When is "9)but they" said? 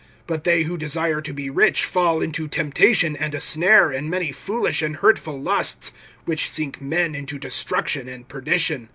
0.27-0.63